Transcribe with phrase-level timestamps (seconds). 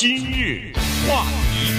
[0.00, 0.72] 今日
[1.06, 1.74] 话题，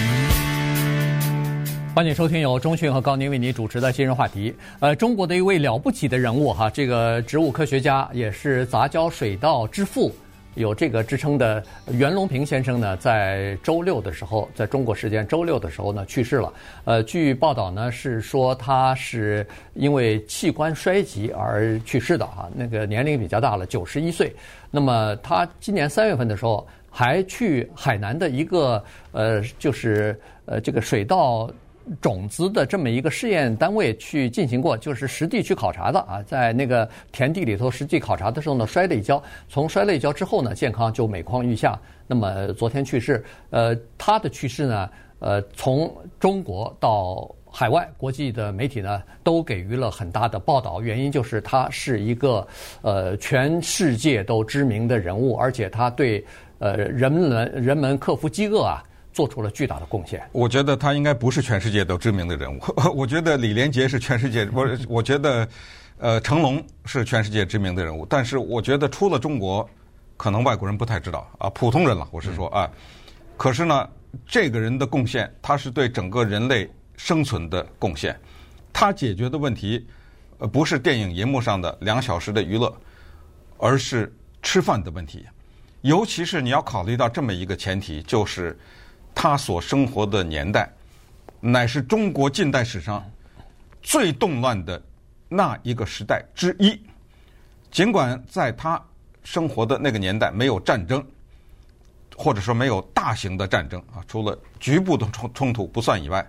[1.95, 4.53] 欢迎收听由中讯和高宁为您主持的今日话题。
[4.79, 10.11] 呃，中国的一位了不起的人物哈，这个植物科学家也是杂交水稻之父。
[10.53, 11.63] 有这个支称的
[11.93, 16.53] 袁隆平先生呢，在周六的时候，在中国时间周六的时候呢去世了。
[16.83, 24.31] 呃，据报道呢是说他是因为器官衰竭而去世的哈，那个年龄比较大了，九十一岁。
[24.69, 28.83] 那么他今年三月份的时候还去海南的一个
[29.13, 30.15] 呃，就是
[30.45, 31.49] 呃这个水稻。
[31.99, 39.21] 种子的这么一个试验单位去进行过，就是实地去考察的啊，在那个田地里头实际考察的时候呢，摔了一跤。
[39.49, 41.77] 从摔了一跤之后呢，健康就每况愈下。
[42.05, 44.89] 那么昨天去世，呃，他的去世呢，
[45.19, 50.83] 呃，从中国到海外，国际的媒体呢都给予了很大的报道。
[50.83, 52.47] 原因就是他是一个
[52.83, 56.23] 呃全世界都知名的人物，而且他对
[56.61, 58.81] 呃人们人们克服饥饿啊。
[59.13, 60.25] 做出了巨大的贡献。
[60.31, 62.61] 我觉得他应该不是全世界都知名的人物。
[62.95, 65.45] 我觉得李连杰是全世界，我我觉得，
[65.97, 68.05] 呃，成龙是全世界知名的人物。
[68.05, 69.69] 但是我觉得出了中国，
[70.15, 72.71] 可能外国人不太知道啊，普通人了，我是说啊。
[73.35, 73.89] 可是呢，
[74.25, 78.17] 这个人的贡献，他是对整个人类生存的贡献。
[78.71, 79.85] 他解决的问题，
[80.37, 82.73] 呃，不是电影银幕上的两小时的娱乐，
[83.57, 84.09] 而是
[84.41, 85.25] 吃饭的问题。
[85.81, 88.57] 尤其是你要考虑到这么一个前提，就是。
[89.13, 90.71] 他所生活的年代，
[91.41, 93.05] 乃是中国近代史上
[93.81, 94.81] 最动乱的
[95.27, 96.81] 那一个时代之一。
[97.69, 98.81] 尽管在他
[99.25, 101.05] 生活的那个年代没有战争，
[102.15, 106.25] 或者说没有大型的战争啊，除了局部的冲冲突不算以外，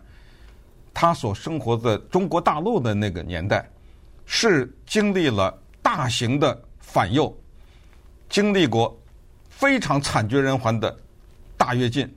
[0.92, 3.64] 他所生活的中国大陆的那个年代，
[4.26, 7.32] 是经历了大型的反右，
[8.28, 9.00] 经历过
[9.62, 10.98] 非常惨绝人寰的
[11.56, 12.12] 大跃进。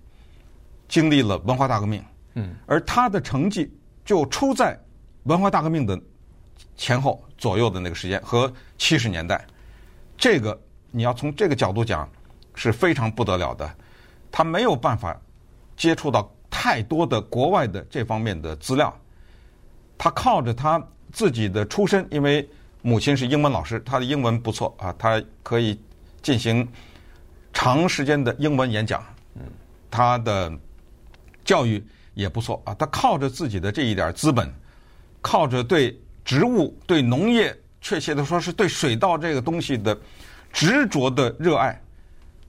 [0.87, 2.03] 经历了文化大革命，
[2.35, 3.71] 嗯，而他的成绩
[4.03, 4.79] 就出在
[5.23, 5.99] 文化大革命的
[6.77, 9.43] 前后左右的那个时间和七十年代，
[10.15, 10.59] 这个
[10.91, 12.07] 你要从这个角度讲
[12.53, 13.67] 是非常不得了的。
[14.31, 15.19] 他没有办法
[15.75, 18.95] 接触到太多的国外的这方面的资料，
[19.97, 20.81] 他靠着他
[21.11, 22.47] 自己的出身，因为
[22.83, 25.79] 母亲是英文老师，他的英文不错啊，他可以
[26.21, 26.67] 进行
[27.65, 29.03] 长时间的英文演讲，
[29.33, 29.41] 嗯，
[29.89, 30.53] 他的。
[31.43, 31.83] 教育
[32.15, 34.51] 也不错啊，他靠着自己的这一点资本，
[35.21, 39.95] 靠着对植物、对农业，确切的说是对水稻这个东西的
[40.51, 41.79] 执着的热爱，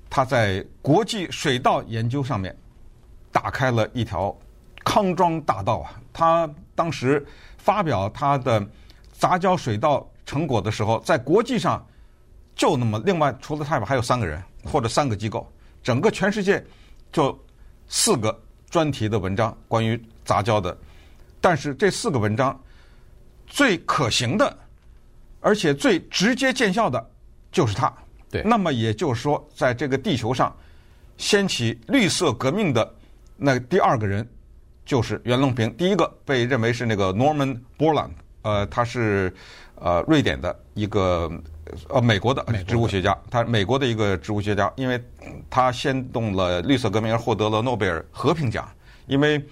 [0.08, 2.56] 他在国际水稻研究上面
[3.30, 4.34] 打开了一条
[4.82, 6.00] 康庄大道啊！
[6.10, 7.22] 他当时
[7.58, 8.66] 发表他的
[9.12, 11.86] 杂交水稻成果的时候，在国际上
[12.54, 15.50] 就那么另外除了他以外还有三个人或者三个机构，
[15.82, 16.62] 整个全世界
[17.12, 17.38] 就
[17.88, 18.36] 四个。
[18.68, 20.76] 专题的文章关于杂交的，
[21.40, 22.60] 但是这四个文章
[23.46, 24.58] 最可行的，
[25.40, 27.10] 而且最直接见效的，
[27.52, 27.90] 就是他。
[28.28, 30.54] 对，那么也就是说，在这个地球上
[31.16, 32.94] 掀起绿色革命的
[33.36, 34.28] 那第二个人，
[34.84, 35.72] 就是袁隆平。
[35.76, 38.10] 第一个被认为是那个 Norman Borland，
[38.42, 39.32] 呃，他是
[39.76, 41.30] 呃瑞典的一个。
[41.88, 45.02] 呃，美国的植物学家，他美国的一个植物学家，因为
[45.50, 48.68] 他先动了绿色革命而获得了诺贝尔和平奖，
[49.06, 49.44] 因为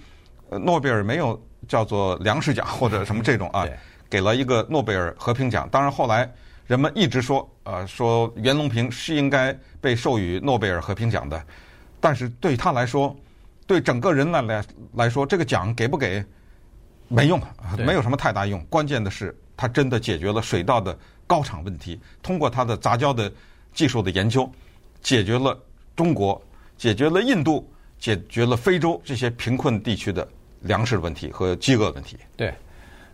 [0.49, 3.67] 诺贝尔没有叫做粮食奖 或者什么这种啊，
[4.09, 5.67] 给了一个诺贝尔和平奖。
[5.69, 6.31] 当然后来
[6.67, 11.43] 人们一直说，呃，说袁隆平是应该被授予诺贝尔和平奖的，
[11.99, 13.15] 但是对他来说，
[13.67, 16.23] 对整个人来来来说，这个奖给不给
[17.07, 17.41] 没用，
[17.77, 18.63] 没有什么太大用。
[18.69, 20.97] 关键的是，它真的解决了水稻的。
[21.27, 23.31] 高产问题，通过它的杂交的
[23.73, 24.47] 技术的研究，
[25.01, 25.59] 解决了
[25.95, 26.39] 中国、
[26.77, 27.67] 解决了印度、
[27.97, 30.27] 解决了非洲这些贫困地区的
[30.61, 32.15] 粮食问题和饥饿问题。
[32.37, 32.53] 对，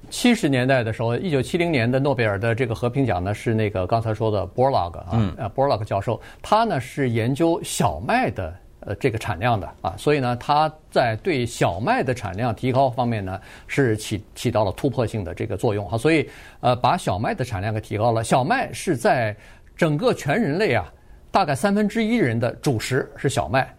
[0.10, 8.54] 七十年代的时候，一九七零年的诺贝尔的这个和平奖呢，是那个刚才说的 Borlaug 啊，呃，Borlaug 教授，他呢是研究小麦的。
[8.84, 16.00] 呃，这个产量的啊，所以呢，它在对小麦的产量提高方面呢，是起起到了突破性的这个作用哈。
[16.00, 16.28] 所以，
[16.62, 18.24] 呃，把小麦的产量给提高了。
[18.24, 19.38] 小麦是在
[19.78, 20.92] 整个全人类啊，
[21.30, 23.72] 大概三分之一人的主食是小麦，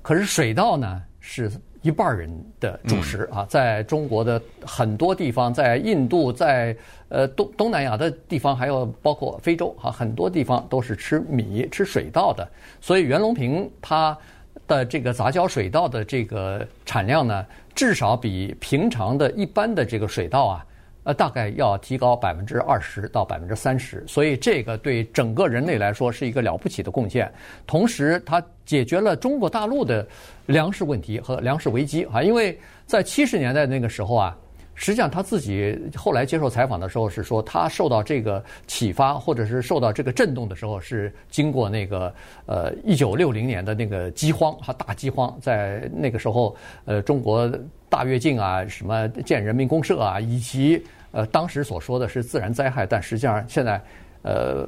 [0.00, 1.52] 可是水稻呢是
[1.82, 3.44] 一半人的主食啊。
[3.50, 6.74] 在中国的很多地方，在印度，在
[7.10, 12.48] 呃东东南亚的地方，还有包括非洲啊，很多地方都是吃米、吃水稻的。
[12.80, 14.16] 所以袁隆平他。
[14.68, 17.44] 的这个杂交水稻的这个产量呢，
[17.74, 20.66] 至少比平常的一般的这个水稻啊，
[21.02, 27.28] 呃，大概要提高百分之二十到百分之三十，所以这个对整个人类来说是一个了不起的贡献。
[27.66, 30.06] 同时，它解决了中国大陆的
[30.46, 32.56] 粮食问题和粮食危机啊，因为
[32.86, 34.36] 在七十年代那个时候啊。
[34.80, 42.14] 实际上，他自己后来接受采访的时候是说，他受到这个启发，或者是受到这个震动的时候，是经过那个
[42.46, 46.54] 呃一九六零年的那个饥荒和大饥荒，在那个时候，
[46.84, 47.52] 呃，中国
[47.88, 50.80] 大跃进啊，什么建人民公社啊，以及
[51.10, 53.82] 呃当时所说的是自然灾害，但实际上现在
[54.22, 54.64] 呃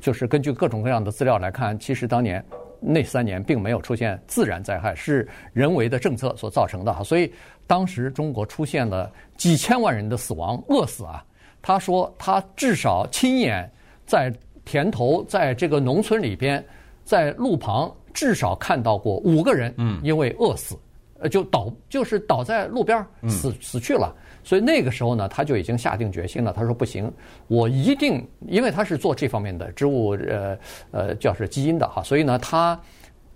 [0.00, 2.44] 就是根据各种各样的资料来看，其实当年。
[2.80, 7.04] 那三年并没有出现自然灾害，是人为的政策所造成的哈。
[7.04, 7.32] 所以
[7.66, 11.24] 当时中国出现了几千万人的死亡，饿死啊。
[11.62, 13.70] 他说他至少亲眼
[14.06, 14.32] 在
[14.64, 16.64] 田头，在这个农村里边，
[17.04, 20.74] 在路旁至少看到过五个人，嗯，因为饿死，
[21.20, 24.14] 呃，就倒就是倒在路边死死去了。
[24.42, 26.52] 所以那个时候呢，他就已经下定决心了。
[26.52, 27.12] 他说：“不行，
[27.46, 30.58] 我一定，因为他是做这方面的植物，呃
[30.90, 32.02] 呃，叫是基因的哈。
[32.02, 32.78] 所以呢，他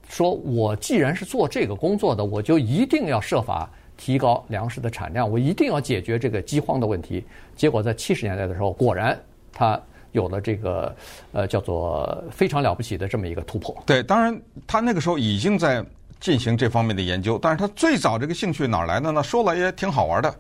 [0.09, 7.23] 说我既然是做这个工作的，我就一定要设法提高粮食的产量，我一定要解决这个饥荒的问题。
[7.55, 9.19] 结果在七十年代的时候，果然
[9.53, 9.79] 他
[10.13, 10.95] 有了这个
[11.33, 13.77] 呃叫做非常了不起的这么一个突破。
[13.85, 14.35] 对，当然
[14.67, 15.85] 他那个时候已经在
[16.21, 19.23] 进行这方面的研究，但是他最早这个兴趣哪儿来的呢？
[19.23, 20.35] 说了也挺好玩的。”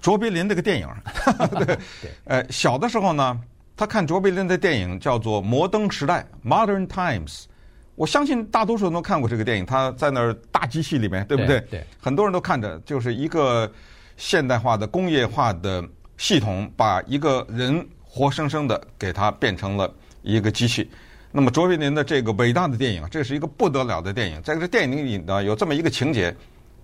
[0.00, 0.88] 卓别林那个电影，
[1.66, 1.76] 对，
[2.22, 3.36] 呃，小的时候呢，
[3.76, 7.46] 他看卓别林的电影叫做《摩登时代》（Modern Times）。
[7.96, 9.66] 我相信大多数人都看过这个电影。
[9.66, 11.58] 他在那儿大机器里面，对不对？
[11.62, 13.68] 对，很多人都看着，就是一个
[14.16, 15.84] 现代化的工业化的
[16.16, 20.88] 系统，把一个人活生生的给他变成了一个机器。
[21.30, 24.42] 那么卓别林的这个伟大的电影，这是一个不得了的电影。
[24.42, 26.34] 在这电影里呢，有这么一个情节，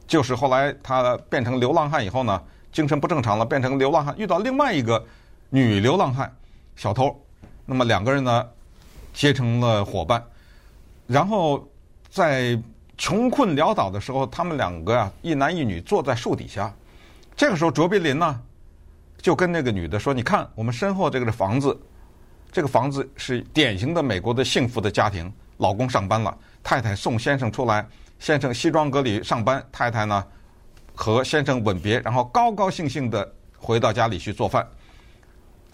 [0.06, 2.42] 就是后来他变成流浪汉以后呢。
[2.74, 5.00] 精神不正常了，变成流浪汉，遇到另外一个
[5.48, 6.28] 女流浪汉
[6.74, 7.16] 小偷，
[7.64, 8.44] 那么两个人呢
[9.12, 10.20] 结成了伙伴，
[11.06, 11.64] 然后
[12.10, 12.60] 在
[12.98, 16.74] 穷困潦倒的时候，他们两个啊一男一女坐在树底下，
[17.36, 18.40] 这个时候卓别林呢
[19.18, 21.80] 就跟那个女的说：“你看，我们身后这个房子，
[22.54, 27.84] 这个房子是典型的美国的幸福的家庭，老公上班了，太太送先生出来，
[28.20, 30.24] 先生西装革履上班，太太呢。”
[30.94, 33.28] 和先生吻别，然后高高兴兴地
[33.58, 34.64] 回到家里去做饭。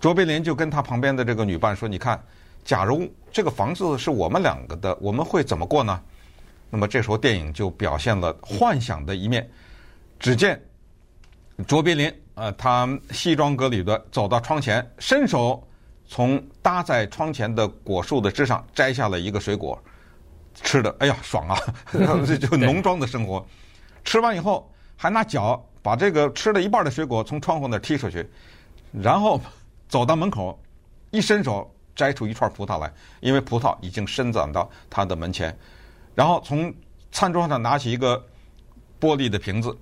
[0.01, 2.19] 卓别林就跟他旁边的这个女伴说：“你看，
[2.65, 6.01] 假如这个房子是我们两个的，我们会怎么过呢？”
[6.73, 9.47] 那么这时候电影就表现了幻想的一面。
[10.19, 10.59] 只见
[11.67, 15.63] 卓别林，呃，他西装革履地走到窗前，伸手
[16.11, 19.81] 从搭在窗前的果树的枝上摘下了一个水果，
[20.55, 21.57] 吃的，哎呀，爽啊！
[22.27, 23.47] 这 就农庄的生活。
[24.05, 24.69] 吃完以后。
[25.03, 28.29] 还拿脚把这个吃了一半的水果从窗户那踢出去，
[28.93, 29.41] 然后
[29.89, 30.61] 走到门口，
[31.11, 35.59] 一伸手摘出一串葡萄来，因为葡萄已经伸展到他的门前，
[36.15, 36.71] 然后从
[37.11, 38.23] 餐桌上拿起一个
[39.01, 39.75] 玻璃的瓶子，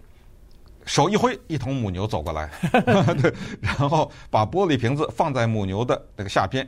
[0.88, 2.48] 手一挥，一头母牛走过来，
[3.20, 3.30] 对，
[3.60, 6.66] 然后把玻璃瓶子放在母牛的那个下边，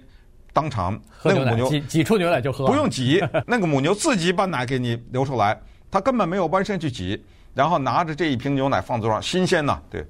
[0.53, 3.19] 当场那个母牛挤挤出牛奶就喝，不用挤，
[3.49, 5.59] 那个母牛自己把奶给你流出来，
[5.91, 7.25] 它根本没有弯身去挤。
[7.53, 10.07] 然后拿着这一瓶牛奶放桌上，新鲜呐，对，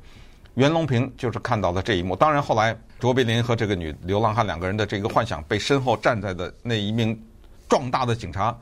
[0.55, 2.15] 袁隆平就是看到了这一幕。
[2.15, 7.19] 当然后来卓别林和这个女流浪汉两个人的这个幻想被身后站在的那一名
[7.67, 8.55] 壮大的警察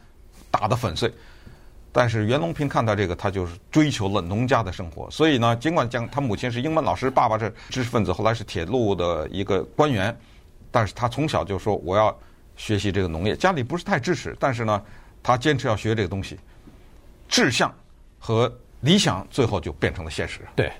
[0.48, 1.12] 打得粉碎。
[1.92, 5.10] 但是袁隆平看到这个，他就是追求了农家的生活。
[5.10, 10.16] 所以呢，尽管讲他母亲是英文老师，爸爸是知识分子，后来是铁路的一个官员，
[10.70, 12.16] 但是他从小就说我要
[12.56, 13.36] 学习这个农业。
[13.36, 14.82] 家里不是太支持，但是呢，
[15.22, 16.38] 他坚持要学这个东西，
[17.28, 17.74] 志向
[18.18, 18.52] 和。
[18.82, 20.38] 理想最后就变成了现实。
[20.54, 20.72] 对，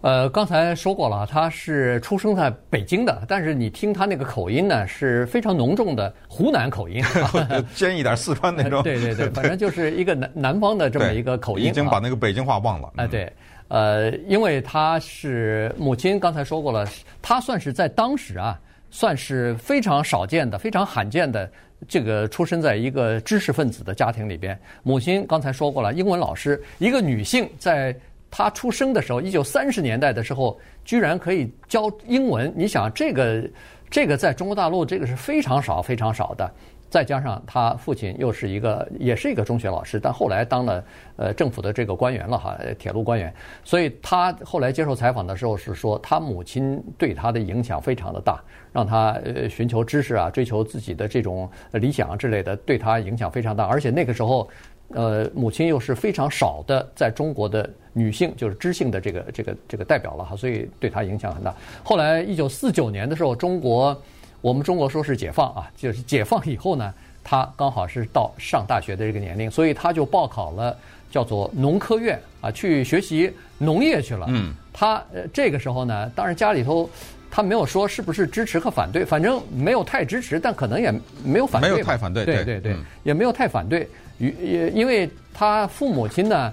[0.00, 7.02] 呃，刚才说过了，他是出生在北京的，但是你听他那个口音呢，是非常浓重的湖南口音，
[7.74, 8.80] 尖一点四川那种。
[8.82, 11.66] 对对对，反正就是一个南南方的这么一个口音。
[11.66, 12.92] 已经把那个北京话忘了。
[12.94, 13.32] 哎，对，
[13.66, 16.86] 呃，因为他是母亲刚才说过了，
[17.20, 18.56] 他算是在当时啊，
[18.90, 21.50] 算是非常少见的、非常罕见的。
[21.86, 27.94] 这个出生在一个知识分子的家庭里边，母亲刚才说过了，英文老师，一个女性，在
[28.30, 32.52] 他出生的时候，一九三十年代的时候，居然可以教英文。
[32.56, 33.48] 你想，这个
[33.90, 36.50] 这个在中国大陆，这个是非常少、非常少的。
[36.90, 40.82] 再加上他父亲又是一个，也是一个中学老师，但后来当了
[41.16, 43.30] 呃政府的这个官员了哈，铁路官员。
[43.62, 48.42] 所以他后来接受采访的时候是说，他母亲对他的影响非常的大，
[48.72, 53.66] 让他呃寻求知识啊，追求自己的这种理想之类的，对他影响非常大。
[53.66, 54.48] 而且那个时候，
[54.94, 61.54] 呃，母亲又是非常少的在中国的女性，就是知性的这个这个这个代表了哈，所以对她影响很大。
[61.84, 64.00] 后来一九四九年的时候，中国
[64.40, 66.92] 我们中国说是解放啊，就是解放以后呢，
[67.22, 70.76] 她刚好是到上大学的这个年龄，所以她就报考了
[71.10, 74.26] 叫做农科院啊，去学习农业去了。
[74.30, 76.88] 嗯，她呃这个时候呢，当然家里头。
[77.30, 80.90] 他没有说是不是支持和反对，反正没有太支持，但可能也
[81.22, 81.70] 没有反对。
[81.70, 83.86] 没有太反对，对对对，也没有太反对。
[84.18, 86.52] 与也因为他父母亲呢，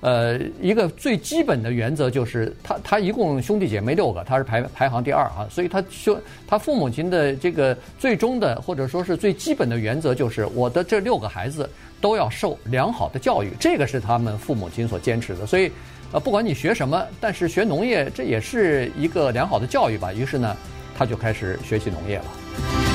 [0.00, 11.68] 呃，一个最基本的原则就是他他一共兄弟姐妹六个，他是排排行第二啊，所以他兄他父母亲的这个最终的或者说是最基本的原则就是我的这六个孩子
[12.00, 15.70] 都要受良好的教育，这个是他们父母亲所坚持的，所以。
[16.12, 20.12] 呃，不管你学什么，但是学农业这也是一个良好的教育吧。
[20.12, 20.56] 于是呢，
[20.96, 22.85] 他就开始学习农业了。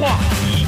[0.00, 0.64] 话题，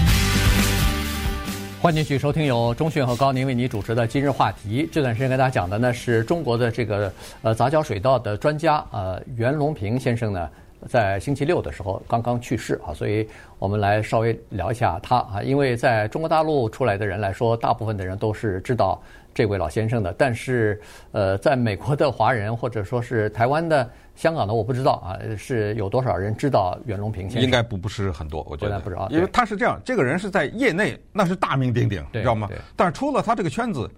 [1.81, 4.83] 欢迎继续收听由中讯和高宁为你主持的《今日话题》。
[4.91, 10.51] 这段时间跟大家讲的呢是中国的这个呃杂交水稻的专家呃袁隆平先生呢。
[10.89, 15.43] 在星期六的时候刚刚去世啊，所以我们来稍微聊一下他啊。
[15.43, 19.01] 因为在中国大陆出来的人来说，大部分的人都是知道
[19.35, 20.13] 这位老先生的。
[20.13, 20.81] 但是，
[21.13, 27.43] 呃，在美国的华人或者说是台湾的、香港的，我不知道啊，是有多少人知道袁隆平先生？
[27.43, 32.49] 应该不不是很多，我觉得不知道，因为他是这样，这个人是在业内那是大名鼎鼎，知道吗？
[32.75, 33.89] 但是出了他这个圈子，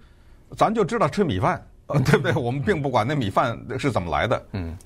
[0.57, 2.33] 咱就知道吃米饭， 对不对？
[2.33, 4.77] 我们并不管那米饭是怎么来的，嗯。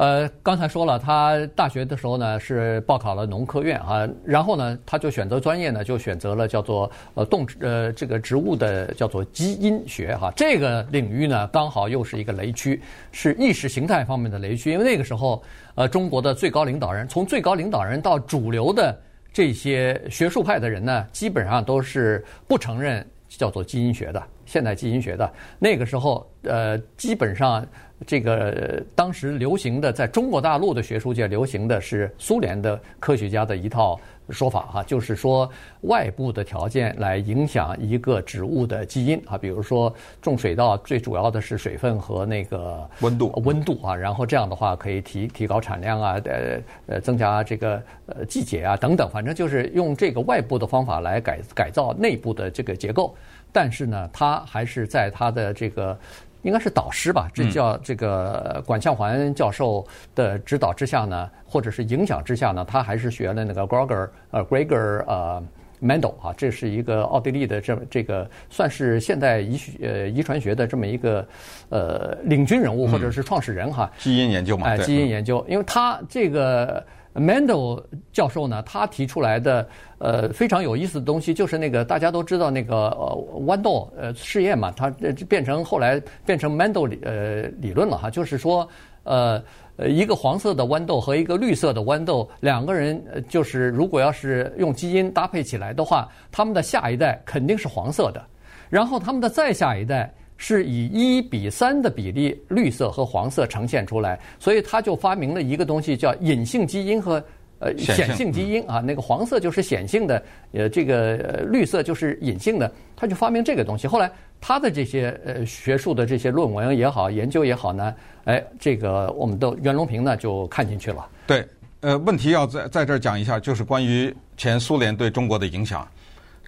[0.00, 12.80] 呃，刚才说了，他大学的时候呢是报考了农科院啊，然后呢他就选择专业呢就选择了叫做呃动呃这个植物的叫做基因学哈，这个领域呢刚好又是一个雷区，
[13.12, 15.42] 是意识形态方面的雷区，因为那个时候
[15.74, 18.98] 呃中国的最高领导人，从最高领导人到主流的
[19.34, 27.62] 这些学术派的人呢，基本上都是不承认叫做基因学的，现代基因学的，那个时候呃基本上。
[28.06, 35.50] 这个当时流行的，在中国大陆的学术界流行的是苏联的科学家的一套说法哈，就是说
[35.82, 39.92] 外部的条件来影响一个植物的基因啊，比如说
[40.22, 53.14] 种水稻最主要的是水分和那个温度温度啊，然后这样的话可以提提高产量啊，呃呃增加这个呃季节啊等等，反正就是用这个外部的方法来改改造内部的这个结构，
[53.52, 55.98] 但是呢，它还是在它的这个。
[56.42, 65.42] 应该是导师吧，这叫这个管向环教授的指导之下呢，或者是影响之下呢，他还是学了那个 Gregor 呃 Gregor 呃
[65.82, 71.26] Mendel 啊，这是一个奥地利的这这个算是现代遗学呃遗传学的这么一个
[71.68, 73.90] 呃领军人物或者是创始人哈。
[73.98, 76.84] 基因研究嘛，哎，基因研究，因为他这个。
[77.14, 84.88] Mendel 教授呢，他提出来的呃非常有意思的东西，就是那个大家都知道那个呃豌豆呃试验嘛，它
[85.28, 88.68] 变成后来变成 Mendel 理呃理论了哈，就是说
[89.02, 89.42] 呃
[89.76, 98.24] 呃一个黄色的豌豆和一个绿色的豌豆两个人就是如果要是用基因搭配起来的话，他们的下一代肯定是黄色的，
[98.68, 100.14] 然后他们的再下一代。
[100.42, 107.22] 是以一比三的比例，绿色和黄色呈现出来，所以他就发明了一个东西，叫隐性基因和
[107.58, 108.80] 呃显性基因啊。
[108.80, 113.86] 那个黄色就是显性的，呃，这个绿色就是隐性的，他就发明这个东西。
[113.86, 117.94] 后来他的这些呃学术的这些论文也好，研究也好呢，
[118.24, 121.06] 哎，这个我们的袁隆平呢就看进去了。
[121.26, 121.46] 对，
[121.80, 125.86] 呃，问题要在在这儿讲一下，就是关于前苏联对中国的影响。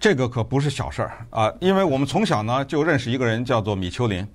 [0.02, 4.26] 这个可不是小事儿啊，因为我们从小呢就认识一个人，叫做米丘林。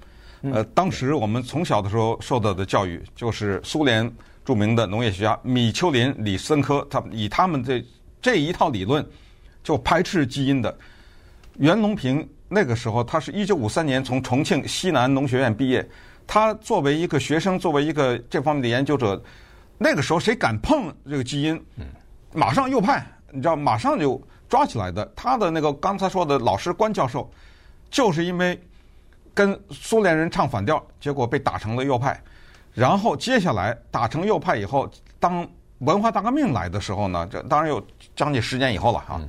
[0.43, 4.09] 呃，当时我们从小的时候受到的教育，就是苏联
[4.45, 7.83] 著名的农业学家米丘林、李森科，他以他们这
[8.21, 9.05] 这一套理论，
[9.61, 10.73] 就排斥基因的。
[11.57, 15.85] 袁隆平那个时候，他是一九五三年从重庆西南农学院毕业，
[16.25, 19.21] 他作为一个学生，作为一个这方面的研究者，
[19.77, 21.61] 那个时候谁敢碰这个基因，
[22.33, 24.25] 马上右派，你知道，马上就。
[24.49, 27.29] 抓起来的，他的那个刚才说的老师关教授，
[27.89, 28.59] 就是因为
[29.33, 32.19] 跟苏联人唱反调，结果被打成了右派。
[32.73, 34.89] 然后接下来打成右派以后，
[35.19, 35.47] 当
[35.79, 37.85] 文化大革命来的时候呢，这当然有
[38.15, 39.21] 将近十年以后了啊。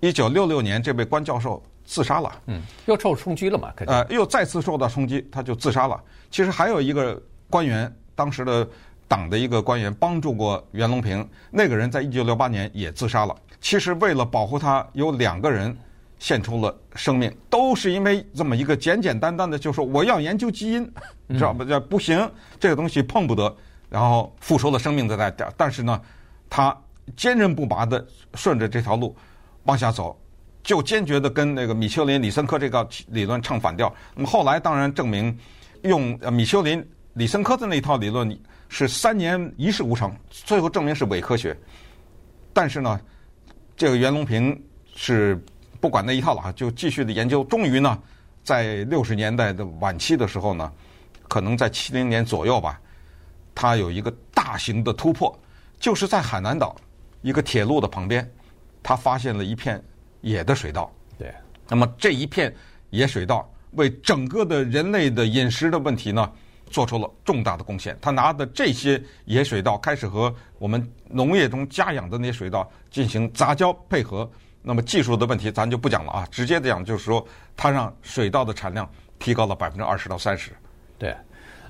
[0.00, 2.32] 一九六六年，这位关教授自杀了。
[2.46, 3.72] 嗯，又受冲击了嘛？
[3.86, 6.02] 呃，又再次受到冲击，他就自杀了。
[6.30, 8.68] 其实还有一个官员，当时的
[9.08, 13.34] 党的一个官员帮助过袁隆平，那个人在一九六八年也自杀了。
[13.60, 15.76] 其实为了保护他，有两个人
[16.18, 20.90] 献出了生命，都是因为这么一个简简单单的，就是说我要研究基因，
[21.30, 21.64] 知道不？
[21.64, 23.54] 这不行，这个东西碰不得，
[23.88, 25.52] 然后付出了生命的代价。
[25.56, 26.00] 但是呢，
[26.48, 26.76] 他
[27.16, 29.16] 坚韧不拔的顺着这条路
[29.64, 30.18] 往下走，
[30.62, 33.92] 就坚决的跟那个米丘林、李森科这个理论唱反调。
[34.14, 35.36] 那么后来当然证明，
[35.82, 36.84] 用米丘林、
[37.14, 38.28] 李森科的那一套理论
[38.68, 41.56] 是三年一事无成，最后证明是伪科学。
[42.52, 43.00] 但是呢，
[43.76, 44.62] 这个袁隆平
[44.94, 45.42] 是
[45.80, 47.44] 不管那一套了，就继续的研究。
[47.44, 47.98] 终于呢，
[48.42, 50.72] 在六十年代的晚期的时候呢，
[51.28, 52.80] 可能在七零年左右吧，
[53.54, 55.38] 他有一个大型的突破，
[55.78, 56.74] 就是在海南岛
[57.22, 58.28] 一个铁路的旁边，
[58.82, 59.82] 他发现了一片
[60.22, 60.90] 野的水稻。
[61.18, 61.34] 对，
[61.68, 62.54] 那么这一片
[62.90, 66.32] 野水稻为整个的人类的饮食的问题呢，
[66.66, 67.96] 做出了重大的贡献。
[68.00, 74.28] 他拿的这些野水稻开始和我们农业中家养的那些水稻进行杂交配合。
[74.68, 77.24] 那么技术的问题咱就不讲了啊，直接讲就是说，
[77.56, 80.50] 他让水稻的产量提高了百分之二十到三十。
[80.98, 81.14] 对，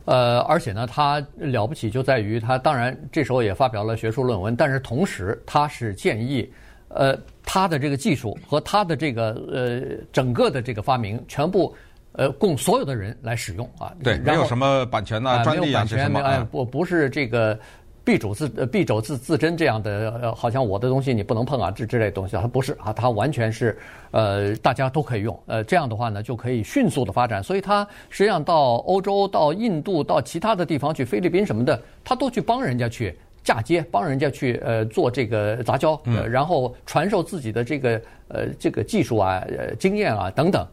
[0.06, 6.50] 呃，而且呢，他了不起就在于他当然这时候也发表了学术论文，但是同时他是建议，
[6.88, 11.76] 呃，他的这个技术和他的这个呃整个的这个发明全部。
[12.16, 13.92] 呃，供所有的人来使用啊。
[14.02, 16.20] 对，没有什么版权呐、专利啊这什么。
[16.20, 17.58] 哎，不不是这个
[18.04, 23.76] 敝帚自敝帚自自珍这样的，呃，好像我的东西你不能碰啊，这之类东西，它不是啊，它完全是
[24.12, 25.38] 呃大家都可以用。
[25.46, 27.42] 呃，这样的话呢，就可以迅速的发展。
[27.42, 40.66] 所以它实际上到欧洲、到印度、到其他的地方去，菲律宾什么的，它都去帮人家去嫁接，帮人家去呃做这个杂交，呃，然后传授自己的这个呃这个技术啊、呃经验啊等等。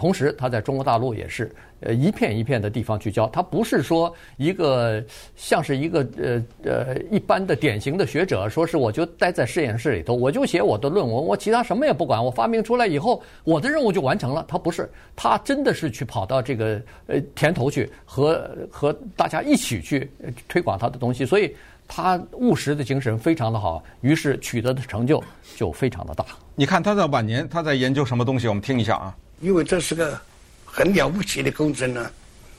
[0.00, 3.28] 同时，他在中国大陆也是，呃，一片一片的地方去教。
[3.28, 5.04] 他不是说一个
[5.36, 14.42] 像是一个呃呃一般的典型的学者，说是我就待在实验室里头，我就写我的论文，我其他什么也不管，我发明出来以后，我的任务就完成了。
[14.48, 20.10] 他不是，他真的是去跑到这个呃田头去，和和大家一起去
[20.48, 21.54] 推广他的东西，所以
[21.86, 25.22] 他务实的精神非常的好，于是取得的成就
[25.58, 26.24] 就非常的大。
[26.54, 28.48] 你看他在晚年，他在研究什么东西？
[28.48, 29.14] 我们听一下啊。
[29.40, 30.20] 因为这是个
[30.64, 32.10] 很了不起的工程呢，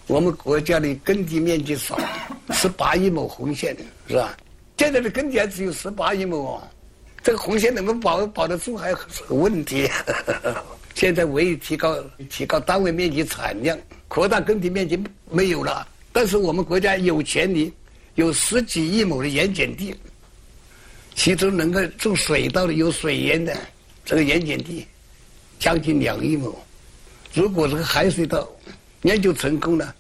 [0.08, 1.98] 我们国家的耕地面积少，
[2.54, 3.76] 十八亿亩红线
[4.08, 4.36] 是吧？
[4.78, 6.68] 现在的耕地还只有十八亿亩哦，
[7.22, 8.96] 这个红线能不能保保得住还是
[9.28, 9.88] 个问题。
[10.96, 11.96] 现在唯一提高
[12.30, 17.72] 提高单位面积产量，扩大耕地面积没有了，但是我们国家有潜力，
[18.16, 19.96] 有十几亿亩的盐碱地，
[21.16, 23.56] 其中能够种水稻的有水盐的
[24.04, 24.86] 这个盐碱地，
[25.60, 26.54] 将近两亿亩。
[27.34, 28.48] 如果这个海水稻
[29.04, 29.94] 研究成功了，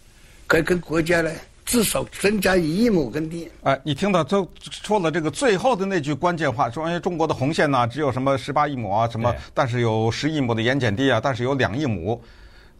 [0.47, 1.31] 可以跟国家呢
[1.65, 3.49] 至少增加一亿亩耕地。
[3.63, 12.21] 哎，你听到都说了这个最后的那句关键话，说哎中国的红线呢只有什么十八亿亩啊什么，但是有十亿亩的盐碱地啊，但是有两亿亩，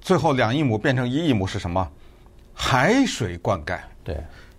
[0.02, 1.90] 最后两亿亩变成一亿亩是什么？
[2.54, 3.80] 海水灌溉。
[4.04, 4.18] 对，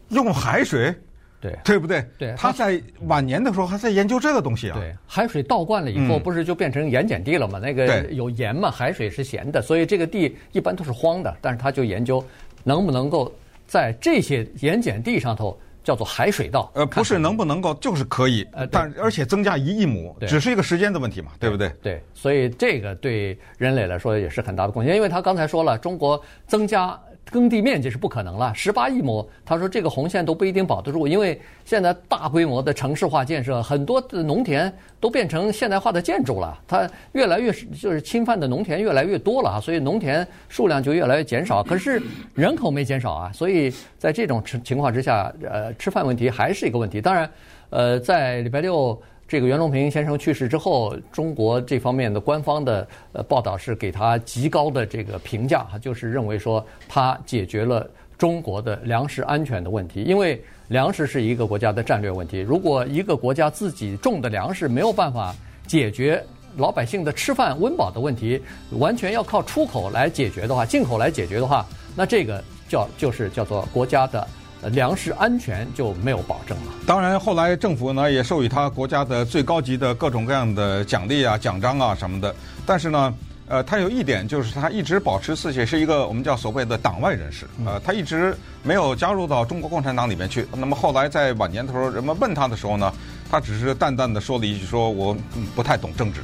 [0.08, 0.94] 用海水。
[1.42, 2.06] 对，对不对？
[2.16, 4.78] 对，他在晚年的时候还在研究这个东西啊。
[4.78, 7.58] 对，海水倒灌了以后，不是就变成盐碱地了吗？
[7.58, 11.36] 嗯、那个有盐嘛，海水是咸的，所以这个地一般都是荒的。
[11.40, 12.24] 但是他就研究
[12.62, 13.30] 能不能够
[13.66, 16.70] 在这些盐碱地上头叫做海水稻。
[16.74, 18.46] 呃，不是能不能够，就是可以。
[18.52, 21.68] 呃，但而且增加一亿亩，只是一个时间的问题嘛，对，对不对？
[21.82, 26.96] 对，所以这个对人类来说也是很大的贡献，因为他刚才说了，中国增加。
[27.30, 42.02] 耕地面积是不可能了，十八亿亩，他说这个红线都不一定保得住，因为现在大规模的城市化建设，很多的农田都变成现代化的建筑了，它越来越就是侵犯的农田越来越多了啊，所以农田数量就越来越减少，可是
[42.34, 47.00] 人口没减少啊，所以在这种情情况之下，呃，吃饭问题还是一个问题。
[47.00, 47.30] 当然，
[47.70, 49.00] 呃，在礼拜六。
[49.32, 60.02] 这个袁隆平先生去世之后，中国这方面的官方的呃报道是给他极高的这个评价哈，就是认为说他解决了中国的粮食安全的问题。
[60.02, 65.34] 因为粮食是一个国家的战略问题，如果一个国家自己种的粮食没有办法
[65.66, 66.22] 解决
[66.58, 68.38] 老百姓的吃饭温饱的问题，
[68.72, 71.64] 完全要靠出口来解决的话，进口来解决的话，
[71.96, 74.28] 那这个叫就是叫做国家的。
[74.70, 76.72] 粮食安全就没有保证了。
[76.86, 82.34] 当然，后来政府呢也授予他国家的最高级的各种各样的奖励啊、奖章啊什么的。
[82.64, 83.14] 但是呢，
[83.48, 90.46] 呃，他有一点就是他一直保持自己是一个我们叫所谓的党外人士，呃，他一直没有加入到中国共产党里面去。
[90.56, 92.92] 那么后来在晚年的时候，人们问他的时候呢，
[93.30, 95.16] 他只是淡淡的说了一句：“说我
[95.54, 96.20] 不太懂政治。”